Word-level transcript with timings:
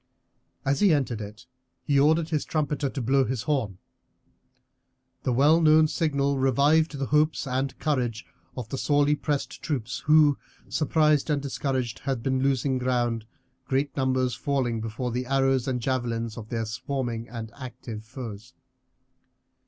As 0.65 0.79
he 0.79 0.91
entered 0.95 1.21
it 1.21 1.45
he 1.83 1.99
ordered 1.99 2.29
his 2.29 2.43
trumpeter 2.43 2.89
to 2.89 3.01
blow 3.03 3.23
his 3.23 3.43
horn. 3.43 3.77
The 5.21 5.31
well 5.31 5.61
known 5.61 5.87
signal 5.87 6.39
revived 6.39 6.97
the 6.97 7.05
hopes 7.05 7.45
and 7.45 7.77
courage 7.77 8.25
of 8.57 8.67
the 8.69 8.79
sorely 8.79 9.13
pressed 9.13 9.61
troops, 9.61 9.99
who, 10.07 10.39
surprised 10.67 11.29
and 11.29 11.39
discouraged, 11.39 11.99
had 11.99 12.23
been 12.23 12.41
losing 12.41 12.79
ground, 12.79 13.27
great 13.67 13.95
numbers 13.95 14.33
falling 14.33 14.81
before 14.81 15.11
the 15.11 15.27
arrows 15.27 15.67
and 15.67 15.79
javelins 15.79 16.35
of 16.35 16.49
their 16.49 16.65
swarming 16.65 17.29
and 17.29 17.51
active 17.55 18.03
foes. 18.03 18.55